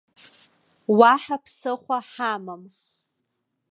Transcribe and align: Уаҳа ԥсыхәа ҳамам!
Уаҳа 0.99 1.37
ԥсыхәа 1.43 1.97
ҳамам! 2.11 2.63